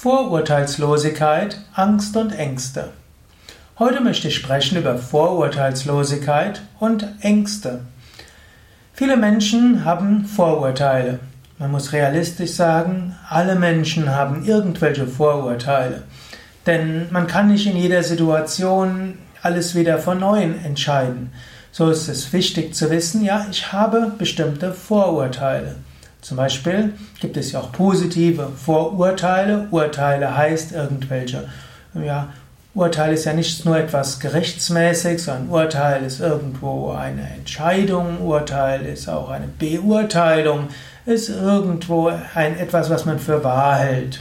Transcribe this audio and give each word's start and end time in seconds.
Vorurteilslosigkeit, 0.00 1.58
Angst 1.74 2.16
und 2.16 2.30
Ängste. 2.30 2.90
Heute 3.80 4.00
möchte 4.00 4.28
ich 4.28 4.36
sprechen 4.36 4.78
über 4.78 4.96
Vorurteilslosigkeit 4.96 6.62
und 6.78 7.04
Ängste. 7.20 7.80
Viele 8.92 9.16
Menschen 9.16 9.84
haben 9.84 10.24
Vorurteile. 10.24 11.18
Man 11.58 11.72
muss 11.72 11.92
realistisch 11.92 12.52
sagen, 12.52 13.16
alle 13.28 13.56
Menschen 13.56 14.14
haben 14.14 14.44
irgendwelche 14.44 15.08
Vorurteile. 15.08 16.04
Denn 16.64 17.08
man 17.10 17.26
kann 17.26 17.48
nicht 17.48 17.66
in 17.66 17.76
jeder 17.76 18.04
Situation 18.04 19.18
alles 19.42 19.74
wieder 19.74 19.98
von 19.98 20.20
neuem 20.20 20.54
entscheiden. 20.64 21.32
So 21.72 21.90
ist 21.90 22.06
es 22.06 22.32
wichtig 22.32 22.72
zu 22.72 22.88
wissen, 22.90 23.24
ja, 23.24 23.46
ich 23.50 23.72
habe 23.72 24.12
bestimmte 24.16 24.72
Vorurteile. 24.72 25.74
Zum 26.20 26.36
Beispiel 26.36 26.92
gibt 27.20 27.36
es 27.36 27.52
ja 27.52 27.60
auch 27.60 27.72
positive 27.72 28.48
Vorurteile. 28.56 29.68
Urteile 29.70 30.36
heißt 30.36 30.72
irgendwelche, 30.72 31.48
ja, 31.94 32.28
Urteil 32.74 33.14
ist 33.14 33.24
ja 33.24 33.32
nicht 33.32 33.64
nur 33.64 33.76
etwas 33.76 34.20
gerichtsmäßig, 34.20 35.22
sondern 35.22 35.48
Urteil 35.48 36.04
ist 36.04 36.20
irgendwo 36.20 36.92
eine 36.92 37.28
Entscheidung, 37.30 38.20
Urteil 38.20 38.84
ist 38.84 39.08
auch 39.08 39.30
eine 39.30 39.48
Beurteilung, 39.48 40.68
ist 41.06 41.28
irgendwo 41.28 42.12
ein 42.34 42.58
etwas, 42.58 42.90
was 42.90 43.04
man 43.04 43.18
für 43.18 43.42
wahr 43.42 43.76
hält. 43.76 44.20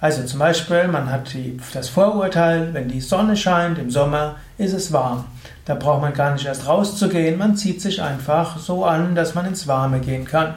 Also 0.00 0.22
zum 0.24 0.38
Beispiel, 0.38 0.88
man 0.88 1.10
hat 1.10 1.32
die, 1.34 1.58
das 1.74 1.88
Vorurteil, 1.88 2.72
wenn 2.72 2.88
die 2.88 3.00
Sonne 3.00 3.36
scheint 3.36 3.78
im 3.78 3.90
Sommer, 3.90 4.36
ist 4.56 4.72
es 4.72 4.92
warm. 4.92 5.24
Da 5.64 5.74
braucht 5.74 6.00
man 6.00 6.14
gar 6.14 6.32
nicht 6.32 6.46
erst 6.46 6.66
rauszugehen, 6.66 7.38
man 7.38 7.56
zieht 7.56 7.82
sich 7.82 8.00
einfach 8.00 8.58
so 8.58 8.84
an, 8.84 9.14
dass 9.14 9.34
man 9.34 9.46
ins 9.46 9.66
Warme 9.66 10.00
gehen 10.00 10.24
kann. 10.24 10.54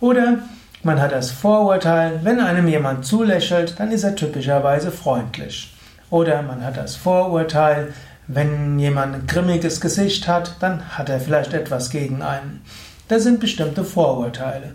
Oder 0.00 0.38
man 0.82 1.00
hat 1.00 1.12
das 1.12 1.30
Vorurteil, 1.30 2.20
wenn 2.22 2.40
einem 2.40 2.68
jemand 2.68 3.06
zulächelt, 3.06 3.78
dann 3.78 3.90
ist 3.90 4.04
er 4.04 4.16
typischerweise 4.16 4.90
freundlich. 4.90 5.72
Oder 6.10 6.42
man 6.42 6.62
hat 6.62 6.76
das 6.76 6.94
Vorurteil, 6.96 7.94
wenn 8.26 8.78
jemand 8.78 9.14
ein 9.14 9.26
grimmiges 9.26 9.80
Gesicht 9.80 10.28
hat, 10.28 10.56
dann 10.60 10.96
hat 10.96 11.08
er 11.08 11.20
vielleicht 11.20 11.54
etwas 11.54 11.90
gegen 11.90 12.22
einen. 12.22 12.62
Das 13.08 13.22
sind 13.22 13.40
bestimmte 13.40 13.84
Vorurteile. 13.84 14.74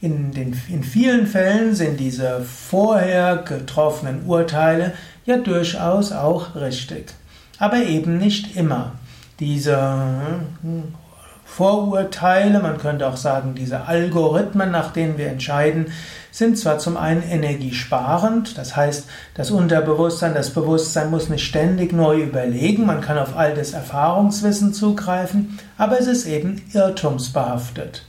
In, 0.00 0.32
den, 0.32 0.60
in 0.68 0.84
vielen 0.84 1.26
Fällen 1.26 1.74
sind 1.74 1.98
diese 1.98 2.42
vorher 2.42 3.36
getroffenen 3.38 4.26
Urteile 4.26 4.92
ja 5.24 5.38
durchaus 5.38 6.12
auch 6.12 6.54
richtig. 6.54 7.14
Aber 7.58 7.78
eben 7.78 8.18
nicht 8.18 8.56
immer. 8.56 8.92
Diese 9.40 9.76
hm, 10.62 10.94
Vorurteile, 11.46 12.60
man 12.60 12.76
könnte 12.76 13.06
auch 13.06 13.16
sagen, 13.16 13.54
diese 13.54 13.86
Algorithmen, 13.86 14.70
nach 14.70 14.92
denen 14.92 15.16
wir 15.16 15.28
entscheiden, 15.28 15.86
sind 16.30 16.58
zwar 16.58 16.78
zum 16.78 16.98
einen 16.98 17.22
energiesparend, 17.22 18.58
das 18.58 18.76
heißt, 18.76 19.08
das 19.34 19.50
Unterbewusstsein, 19.50 20.34
das 20.34 20.50
Bewusstsein 20.50 21.10
muss 21.10 21.30
nicht 21.30 21.46
ständig 21.46 21.94
neu 21.94 22.20
überlegen, 22.20 22.84
man 22.84 23.00
kann 23.00 23.16
auf 23.16 23.38
altes 23.38 23.72
Erfahrungswissen 23.72 24.74
zugreifen, 24.74 25.58
aber 25.78 25.98
es 25.98 26.06
ist 26.08 26.26
eben 26.26 26.62
irrtumsbehaftet. 26.74 28.04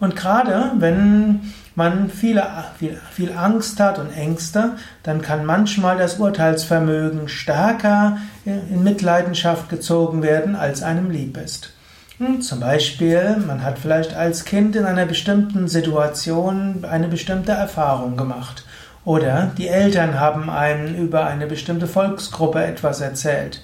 Und 0.00 0.16
gerade 0.16 0.72
wenn 0.78 1.52
man 1.74 2.10
viele, 2.10 2.46
viel, 2.78 3.00
viel 3.12 3.32
Angst 3.32 3.80
hat 3.80 3.98
und 3.98 4.10
Ängste, 4.10 4.72
dann 5.02 5.22
kann 5.22 5.46
manchmal 5.46 5.96
das 5.96 6.18
Urteilsvermögen 6.18 7.28
stärker 7.28 8.18
in 8.44 8.82
Mitleidenschaft 8.82 9.70
gezogen 9.70 10.22
werden, 10.22 10.56
als 10.56 10.82
einem 10.82 11.10
lieb 11.10 11.38
ist. 11.38 11.72
Hm, 12.18 12.42
zum 12.42 12.60
Beispiel, 12.60 13.36
man 13.46 13.62
hat 13.62 13.78
vielleicht 13.78 14.14
als 14.14 14.44
Kind 14.44 14.76
in 14.76 14.84
einer 14.84 15.06
bestimmten 15.06 15.66
Situation 15.66 16.84
eine 16.88 17.08
bestimmte 17.08 17.52
Erfahrung 17.52 18.16
gemacht. 18.16 18.64
Oder 19.04 19.50
die 19.56 19.68
Eltern 19.68 20.20
haben 20.20 20.50
einem 20.50 20.94
über 20.94 21.26
eine 21.26 21.46
bestimmte 21.46 21.86
Volksgruppe 21.86 22.62
etwas 22.62 23.00
erzählt. 23.00 23.62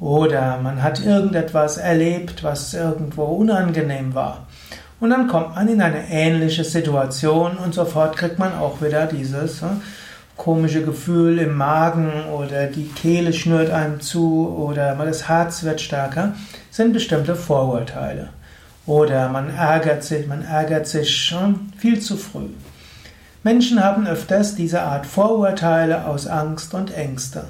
Oder 0.00 0.58
man 0.62 0.82
hat 0.82 1.04
irgendetwas 1.04 1.76
erlebt, 1.76 2.42
was 2.42 2.74
irgendwo 2.74 3.24
unangenehm 3.24 4.14
war. 4.14 4.46
Und 4.98 5.10
dann 5.10 5.28
kommt 5.28 5.54
man 5.54 5.68
in 5.68 5.82
eine 5.82 6.08
ähnliche 6.10 6.64
Situation 6.64 7.56
und 7.56 7.74
sofort 7.74 8.16
kriegt 8.16 8.38
man 8.38 8.54
auch 8.54 8.80
wieder 8.80 9.06
dieses 9.06 9.60
hm, 9.60 9.80
komische 10.36 10.82
Gefühl 10.84 11.38
im 11.38 11.56
Magen 11.56 12.10
oder 12.32 12.66
die 12.66 12.88
Kehle 12.88 13.32
schnürt 13.32 13.70
einem 13.70 14.00
zu 14.00 14.48
oder 14.48 14.94
das 14.94 15.28
Herz 15.28 15.62
wird 15.62 15.80
stärker, 15.80 16.34
sind 16.70 16.92
bestimmte 16.92 17.36
Vorurteile. 17.36 18.30
Oder 18.86 19.28
man 19.28 19.50
ärgert 19.50 20.02
sich, 20.02 20.26
man 20.26 20.42
ärgert 20.42 20.86
sich 20.86 21.16
schon 21.16 21.72
viel 21.78 22.00
zu 22.00 22.16
früh. 22.16 22.48
Menschen 23.44 23.82
haben 23.82 24.06
öfters 24.06 24.54
diese 24.54 24.82
Art 24.82 25.06
Vorurteile 25.06 26.06
aus 26.06 26.26
Angst 26.26 26.74
und 26.74 26.94
Ängste. 26.96 27.44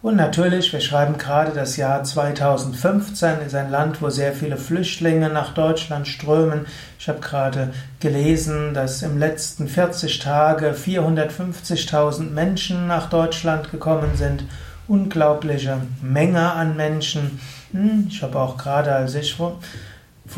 Und 0.00 0.14
natürlich, 0.14 0.72
wir 0.72 0.80
schreiben 0.80 1.18
gerade 1.18 1.50
das 1.50 1.76
Jahr 1.76 2.04
2015, 2.04 3.40
ist 3.44 3.54
ein 3.56 3.70
Land, 3.70 4.00
wo 4.00 4.10
sehr 4.10 4.32
viele 4.32 4.56
Flüchtlinge 4.56 5.28
nach 5.28 5.54
Deutschland 5.54 6.06
strömen. 6.06 6.66
Ich 7.00 7.08
habe 7.08 7.18
gerade 7.18 7.72
gelesen, 7.98 8.74
dass 8.74 9.02
im 9.02 9.18
letzten 9.18 9.66
40 9.66 10.20
Tage 10.20 10.70
450.000 10.70 12.30
Menschen 12.30 12.86
nach 12.86 13.10
Deutschland 13.10 13.72
gekommen 13.72 14.12
sind. 14.14 14.44
Unglaubliche 14.86 15.78
Menge 16.00 16.52
an 16.52 16.76
Menschen. 16.76 17.40
Hm, 17.72 18.06
ich 18.08 18.22
habe 18.22 18.38
auch 18.38 18.56
gerade, 18.56 18.94
als 18.94 19.16
ich 19.16 19.36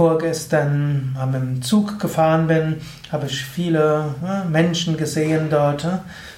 vorgestern 0.01 1.15
mit 1.31 1.43
dem 1.43 1.61
Zug 1.61 1.99
gefahren 1.99 2.47
bin, 2.47 2.81
habe 3.13 3.27
ich 3.27 3.45
viele 3.45 4.15
Menschen 4.51 4.97
gesehen 4.97 5.49
dort. 5.51 5.87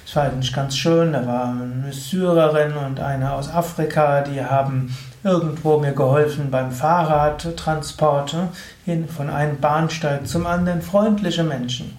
Es 0.05 0.13
war 0.17 0.23
eigentlich 0.23 0.51
ganz 0.51 0.75
schön. 0.75 1.13
Da 1.13 1.25
war 1.25 1.45
eine 1.47 1.93
Syrerin 1.93 2.73
und 2.73 2.99
eine 2.99 3.31
aus 3.31 3.49
Afrika, 3.49 4.19
die 4.19 4.43
haben 4.43 4.93
irgendwo 5.23 5.77
mir 5.77 5.93
geholfen 5.93 6.51
beim 6.51 6.73
Fahrradtransport 6.73 8.35
hin 8.83 9.07
von 9.07 9.29
einem 9.29 9.57
Bahnsteig 9.61 10.27
zum 10.27 10.45
anderen. 10.45 10.81
Freundliche 10.81 11.45
Menschen. 11.45 11.97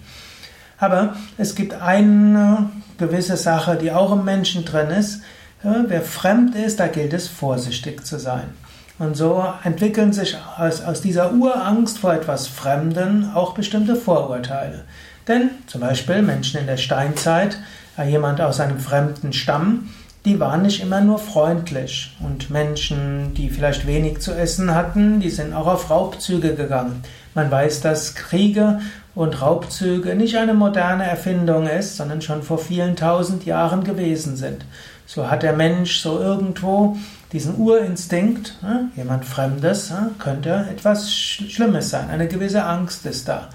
Aber 0.77 1.15
es 1.39 1.55
gibt 1.55 1.81
eine 1.81 2.69
gewisse 2.99 3.37
Sache, 3.37 3.75
die 3.75 3.91
auch 3.91 4.11
im 4.11 4.23
Menschen 4.23 4.65
drin 4.65 4.91
ist. 4.91 5.23
Wer 5.63 6.03
fremd 6.03 6.53
ist, 6.53 6.79
da 6.79 6.85
gilt 6.85 7.13
es 7.13 7.27
vorsichtig 7.27 8.05
zu 8.05 8.19
sein. 8.19 8.53
Und 8.97 9.17
so 9.17 9.43
entwickeln 9.63 10.13
sich 10.13 10.37
aus, 10.57 10.81
aus 10.81 11.01
dieser 11.01 11.33
Urangst 11.33 11.99
vor 11.99 12.13
etwas 12.13 12.47
Fremden 12.47 13.31
auch 13.33 13.53
bestimmte 13.53 13.95
Vorurteile. 13.95 14.85
Denn 15.27 15.49
zum 15.67 15.81
Beispiel 15.81 16.21
Menschen 16.21 16.61
in 16.61 16.67
der 16.67 16.77
Steinzeit, 16.77 17.57
äh, 17.97 18.09
jemand 18.09 18.39
aus 18.39 18.59
einem 18.59 18.79
fremden 18.79 19.33
Stamm, 19.33 19.89
die 20.23 20.39
waren 20.39 20.61
nicht 20.61 20.81
immer 20.81 21.01
nur 21.01 21.19
freundlich. 21.19 22.15
Und 22.19 22.49
Menschen, 22.49 23.33
die 23.33 23.49
vielleicht 23.49 23.85
wenig 23.85 24.19
zu 24.19 24.33
essen 24.33 24.73
hatten, 24.73 25.19
die 25.19 25.29
sind 25.29 25.53
auch 25.53 25.67
auf 25.67 25.89
Raubzüge 25.89 26.55
gegangen. 26.55 27.03
Man 27.35 27.51
weiß, 27.51 27.81
dass 27.81 28.15
Kriege 28.15 28.79
und 29.13 29.41
Raubzüge 29.41 30.15
nicht 30.15 30.37
eine 30.37 30.53
moderne 30.53 31.03
Erfindung 31.03 31.67
ist, 31.67 31.97
sondern 31.97 32.21
schon 32.21 32.43
vor 32.43 32.57
vielen 32.57 32.95
tausend 32.95 33.45
Jahren 33.45 33.83
gewesen 33.83 34.37
sind. 34.37 34.65
So 35.05 35.29
hat 35.29 35.43
der 35.43 35.53
Mensch 35.53 35.99
so 35.99 36.19
irgendwo 36.19 36.97
diesen 37.33 37.57
Urinstinkt, 37.57 38.55
jemand 38.95 39.25
Fremdes 39.25 39.93
könnte 40.17 40.65
etwas 40.71 41.13
Schlimmes 41.13 41.89
sein, 41.89 42.09
eine 42.09 42.27
gewisse 42.27 42.63
Angst 42.63 43.05
ist 43.05 43.27
da. 43.27 43.49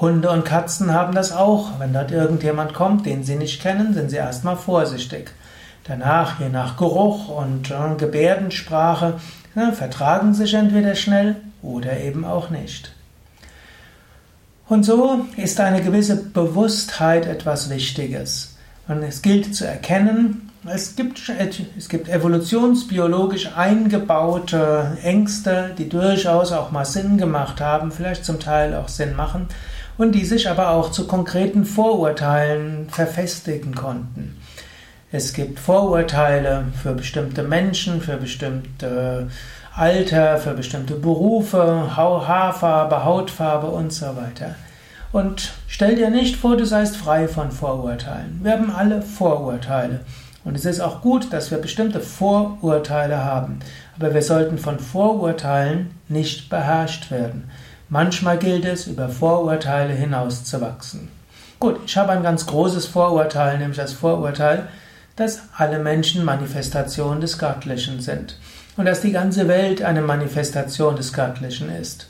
Hunde 0.00 0.30
und 0.30 0.44
Katzen 0.44 0.94
haben 0.94 1.14
das 1.14 1.32
auch. 1.32 1.78
Wenn 1.78 1.92
dort 1.92 2.10
irgendjemand 2.10 2.72
kommt, 2.72 3.04
den 3.04 3.22
sie 3.22 3.36
nicht 3.36 3.60
kennen, 3.60 3.92
sind 3.92 4.10
sie 4.10 4.16
erstmal 4.16 4.56
vorsichtig. 4.56 5.32
Danach, 5.84 6.40
je 6.40 6.48
nach 6.48 6.76
Geruch 6.76 7.28
und 7.28 7.70
äh, 7.70 7.96
Gebärdensprache, 7.98 9.14
ja, 9.54 9.72
vertragen 9.72 10.32
sich 10.32 10.54
entweder 10.54 10.94
schnell 10.94 11.36
oder 11.62 11.98
eben 11.98 12.24
auch 12.24 12.48
nicht. 12.48 12.92
Und 14.70 14.84
so 14.84 15.26
ist 15.36 15.58
eine 15.58 15.82
gewisse 15.82 16.14
Bewusstheit 16.14 17.26
etwas 17.26 17.70
Wichtiges. 17.70 18.56
Und 18.86 19.02
es 19.02 19.20
gilt 19.20 19.52
zu 19.52 19.66
erkennen, 19.66 20.48
es 20.64 20.94
gibt, 20.94 21.20
es 21.76 21.88
gibt 21.88 22.08
evolutionsbiologisch 22.08 23.50
eingebaute 23.56 24.96
Ängste, 25.02 25.72
die 25.76 25.88
durchaus 25.88 26.52
auch 26.52 26.70
mal 26.70 26.84
Sinn 26.84 27.18
gemacht 27.18 27.60
haben, 27.60 27.90
vielleicht 27.90 28.24
zum 28.24 28.38
Teil 28.38 28.76
auch 28.76 28.86
Sinn 28.86 29.16
machen, 29.16 29.48
und 29.98 30.12
die 30.12 30.24
sich 30.24 30.48
aber 30.48 30.70
auch 30.70 30.92
zu 30.92 31.08
konkreten 31.08 31.64
Vorurteilen 31.64 32.88
verfestigen 32.90 33.74
konnten. 33.74 34.36
Es 35.10 35.32
gibt 35.32 35.58
Vorurteile 35.58 36.66
für 36.80 36.92
bestimmte 36.92 37.42
Menschen, 37.42 38.00
für 38.00 38.18
bestimmte 38.18 39.30
Alter, 39.74 40.38
für 40.38 40.54
bestimmte 40.54 40.94
Berufe, 40.94 41.96
Haarfarbe, 41.96 43.04
Hautfarbe 43.04 43.68
und 43.68 43.92
so 43.92 44.16
weiter. 44.16 44.56
Und 45.12 45.52
stell 45.68 45.94
dir 45.94 46.10
nicht 46.10 46.36
vor, 46.36 46.56
du 46.56 46.66
seist 46.66 46.96
frei 46.96 47.28
von 47.28 47.52
Vorurteilen. 47.52 48.40
Wir 48.42 48.52
haben 48.52 48.70
alle 48.70 49.00
Vorurteile. 49.00 50.00
Und 50.44 50.56
es 50.56 50.64
ist 50.64 50.80
auch 50.80 51.02
gut, 51.02 51.32
dass 51.32 51.50
wir 51.50 51.58
bestimmte 51.58 52.00
Vorurteile 52.00 53.24
haben. 53.24 53.60
Aber 53.96 54.12
wir 54.12 54.22
sollten 54.22 54.58
von 54.58 54.78
Vorurteilen 54.78 55.90
nicht 56.08 56.48
beherrscht 56.48 57.10
werden. 57.10 57.50
Manchmal 57.88 58.38
gilt 58.38 58.64
es, 58.64 58.86
über 58.86 59.08
Vorurteile 59.08 59.92
hinauszuwachsen. 59.92 61.08
Gut, 61.60 61.78
ich 61.86 61.96
habe 61.96 62.12
ein 62.12 62.22
ganz 62.22 62.46
großes 62.46 62.86
Vorurteil, 62.86 63.58
nämlich 63.58 63.78
das 63.78 63.92
Vorurteil, 63.92 64.68
dass 65.16 65.42
alle 65.56 65.78
Menschen 65.78 66.24
Manifestationen 66.24 67.20
des 67.20 67.38
Göttlichen 67.38 68.00
sind 68.00 68.36
und 68.76 68.84
dass 68.86 69.00
die 69.00 69.12
ganze 69.12 69.48
Welt 69.48 69.82
eine 69.82 70.02
Manifestation 70.02 70.96
des 70.96 71.12
Göttlichen 71.12 71.70
ist. 71.70 72.08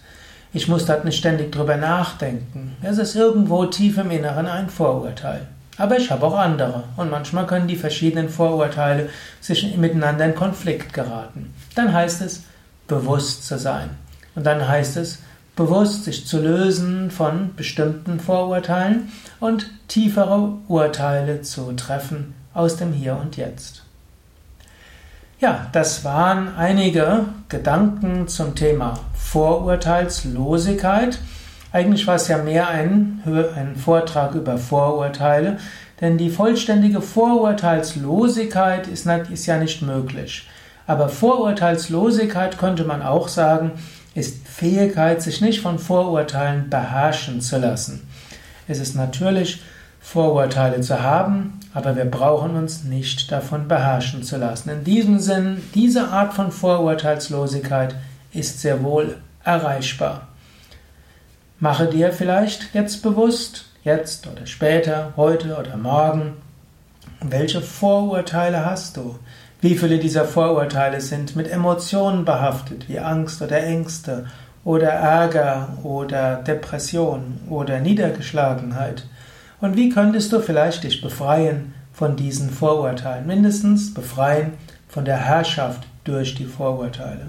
Ich 0.52 0.66
muss 0.66 0.86
dort 0.86 1.04
nicht 1.04 1.18
ständig 1.18 1.52
drüber 1.52 1.76
nachdenken. 1.76 2.76
Es 2.82 2.98
ist 2.98 3.14
irgendwo 3.14 3.66
tief 3.66 3.98
im 3.98 4.10
Inneren 4.10 4.46
ein 4.46 4.68
Vorurteil. 4.68 5.46
Aber 5.76 5.96
ich 5.96 6.10
habe 6.10 6.26
auch 6.26 6.36
andere 6.36 6.84
und 6.96 7.10
manchmal 7.10 7.46
können 7.46 7.68
die 7.68 7.76
verschiedenen 7.76 8.28
Vorurteile 8.28 9.08
sich 9.40 9.76
miteinander 9.76 10.26
in 10.26 10.34
Konflikt 10.34 10.92
geraten. 10.92 11.54
Dann 11.74 11.92
heißt 11.92 12.20
es, 12.20 12.42
bewusst 12.86 13.46
zu 13.46 13.58
sein. 13.58 13.90
Und 14.34 14.44
dann 14.44 14.66
heißt 14.66 14.96
es, 14.96 15.20
bewusst 15.56 16.04
sich 16.04 16.26
zu 16.26 16.40
lösen 16.40 17.10
von 17.10 17.54
bestimmten 17.54 18.20
Vorurteilen 18.20 19.10
und 19.38 19.70
tiefere 19.88 20.54
Urteile 20.68 21.42
zu 21.42 21.72
treffen 21.72 22.34
aus 22.52 22.76
dem 22.76 22.92
Hier 22.92 23.16
und 23.16 23.36
Jetzt. 23.36 23.82
Ja, 25.40 25.66
das 25.72 26.04
waren 26.04 26.54
einige 26.58 27.24
Gedanken 27.48 28.28
zum 28.28 28.54
Thema 28.54 29.00
Vorurteilslosigkeit. 29.14 31.18
Eigentlich 31.72 32.06
war 32.06 32.16
es 32.16 32.28
ja 32.28 32.36
mehr 32.36 32.68
ein, 32.68 33.22
ein 33.56 33.74
Vortrag 33.74 34.34
über 34.34 34.58
Vorurteile, 34.58 35.56
denn 36.02 36.18
die 36.18 36.28
vollständige 36.28 37.00
Vorurteilslosigkeit 37.00 38.86
ist, 38.86 39.06
ist 39.06 39.46
ja 39.46 39.56
nicht 39.56 39.80
möglich. 39.80 40.46
Aber 40.86 41.08
Vorurteilslosigkeit 41.08 42.58
könnte 42.58 42.84
man 42.84 43.00
auch 43.00 43.28
sagen, 43.28 43.70
ist 44.14 44.46
Fähigkeit, 44.46 45.22
sich 45.22 45.40
nicht 45.40 45.62
von 45.62 45.78
Vorurteilen 45.78 46.68
beherrschen 46.68 47.40
zu 47.40 47.56
lassen. 47.56 48.06
Es 48.68 48.78
ist 48.78 48.94
natürlich, 48.94 49.62
Vorurteile 50.00 50.82
zu 50.82 51.02
haben, 51.02 51.59
aber 51.72 51.96
wir 51.96 52.04
brauchen 52.04 52.56
uns 52.56 52.84
nicht 52.84 53.30
davon 53.30 53.68
beherrschen 53.68 54.22
zu 54.22 54.36
lassen. 54.36 54.70
In 54.70 54.84
diesem 54.84 55.18
Sinn, 55.18 55.62
diese 55.74 56.08
Art 56.08 56.34
von 56.34 56.50
Vorurteilslosigkeit 56.50 57.94
ist 58.32 58.60
sehr 58.60 58.82
wohl 58.82 59.16
erreichbar. 59.44 60.28
Mache 61.58 61.86
dir 61.86 62.12
vielleicht 62.12 62.74
jetzt 62.74 63.02
bewusst, 63.02 63.66
jetzt 63.84 64.26
oder 64.26 64.46
später, 64.46 65.12
heute 65.16 65.56
oder 65.56 65.76
morgen, 65.76 66.36
welche 67.22 67.60
Vorurteile 67.60 68.64
hast 68.64 68.96
du? 68.96 69.18
Wie 69.60 69.76
viele 69.76 69.98
dieser 69.98 70.24
Vorurteile 70.24 71.02
sind 71.02 71.36
mit 71.36 71.50
Emotionen 71.50 72.24
behaftet, 72.24 72.88
wie 72.88 72.98
Angst 72.98 73.42
oder 73.42 73.62
Ängste 73.62 74.26
oder 74.64 74.88
Ärger 74.88 75.76
oder 75.82 76.36
Depression 76.36 77.40
oder 77.50 77.78
Niedergeschlagenheit? 77.80 79.04
Und 79.60 79.76
wie 79.76 79.90
könntest 79.90 80.32
du 80.32 80.40
vielleicht 80.40 80.84
dich 80.84 81.02
befreien 81.02 81.74
von 81.92 82.16
diesen 82.16 82.50
Vorurteilen? 82.50 83.26
Mindestens 83.26 83.92
befreien 83.92 84.52
von 84.88 85.04
der 85.04 85.18
Herrschaft 85.18 85.86
durch 86.04 86.34
die 86.34 86.46
Vorurteile. 86.46 87.28